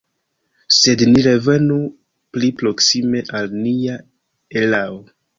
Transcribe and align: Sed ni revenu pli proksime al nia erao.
Sed 0.75 1.01
ni 1.09 1.25
revenu 1.25 1.75
pli 2.37 2.49
proksime 2.61 3.21
al 3.41 3.53
nia 3.65 3.99
erao. 4.63 4.97